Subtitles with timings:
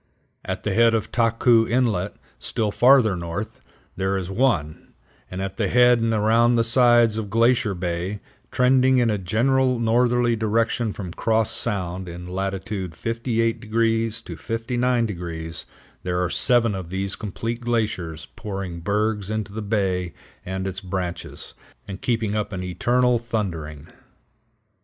[0.43, 3.61] At the head of the Tahkoo Inlet, still farther north,
[3.95, 4.95] there is one;
[5.29, 8.19] and at the head and around the sides of Glacier Bay,
[8.51, 15.65] trending in a general northerly direction from Cross Sound in latitude 58° to 59°,
[16.01, 20.13] there are seven of these complete glaciers pouring bergs into the bay
[20.43, 21.53] and its branches,
[21.87, 23.85] and keeping up an eternal thundering.